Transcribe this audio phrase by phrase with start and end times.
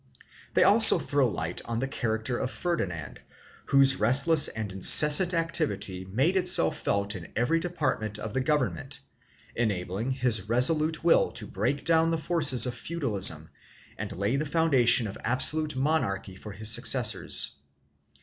[0.55, 3.19] They also throw light on the character of Ferdinand,
[3.65, 8.99] whose restless and incessant activity made itself felt in every department of the government,
[9.55, 13.51] enabling his resolute will to break down the forces of feudalism
[13.95, 17.51] and lay the foundation of absolute monarchy for his successors.